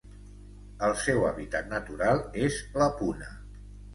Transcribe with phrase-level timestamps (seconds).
[0.87, 3.29] El seu hàbitat natural és la puna.